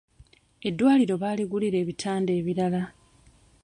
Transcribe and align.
Eddwaliro 0.67 1.15
baaligulira 1.21 1.77
ebitanda 1.83 2.31
ebirala. 2.39 2.81